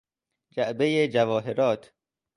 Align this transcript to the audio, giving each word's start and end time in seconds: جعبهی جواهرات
جعبهی 0.53 1.07
جواهرات 1.07 1.93